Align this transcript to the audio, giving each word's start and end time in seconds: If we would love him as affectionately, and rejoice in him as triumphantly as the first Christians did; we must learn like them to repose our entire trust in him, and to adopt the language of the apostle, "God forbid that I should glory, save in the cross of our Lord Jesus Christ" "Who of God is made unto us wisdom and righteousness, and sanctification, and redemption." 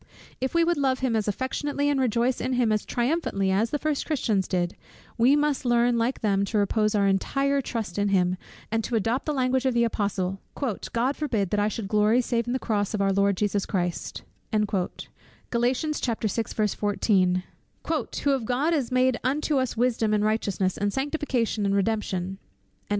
If 0.39 0.55
we 0.55 0.63
would 0.63 0.77
love 0.79 1.01
him 1.01 1.15
as 1.15 1.27
affectionately, 1.27 1.87
and 1.87 2.01
rejoice 2.01 2.41
in 2.41 2.53
him 2.53 2.71
as 2.71 2.85
triumphantly 2.85 3.51
as 3.51 3.69
the 3.69 3.77
first 3.77 4.07
Christians 4.07 4.47
did; 4.47 4.75
we 5.15 5.35
must 5.35 5.63
learn 5.63 5.95
like 5.99 6.21
them 6.21 6.43
to 6.45 6.57
repose 6.57 6.95
our 6.95 7.05
entire 7.07 7.61
trust 7.61 7.99
in 7.99 8.07
him, 8.07 8.35
and 8.71 8.83
to 8.83 8.95
adopt 8.95 9.27
the 9.27 9.31
language 9.31 9.67
of 9.67 9.75
the 9.75 9.83
apostle, 9.83 10.39
"God 10.91 11.15
forbid 11.15 11.51
that 11.51 11.59
I 11.59 11.67
should 11.67 11.87
glory, 11.87 12.19
save 12.19 12.47
in 12.47 12.53
the 12.53 12.57
cross 12.57 12.95
of 12.95 13.01
our 13.03 13.13
Lord 13.13 13.37
Jesus 13.37 13.67
Christ" 13.67 14.23
"Who 14.51 14.59
of 14.59 14.65
God 15.53 15.75
is 15.75 15.99
made 18.91 19.19
unto 19.23 19.57
us 19.59 19.77
wisdom 19.77 20.13
and 20.15 20.25
righteousness, 20.25 20.77
and 20.79 20.91
sanctification, 20.91 21.63
and 21.63 21.75
redemption." 21.75 22.39